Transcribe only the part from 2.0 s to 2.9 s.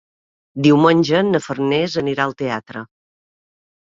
anirà al teatre.